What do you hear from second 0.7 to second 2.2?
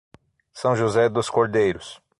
José dos Cordeiros